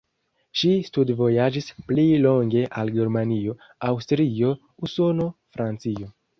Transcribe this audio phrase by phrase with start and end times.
[0.61, 3.55] Ŝi studvojaĝis pli longe al Germanio,
[3.93, 4.57] Aŭstrio,
[4.91, 6.15] Usono, Francio.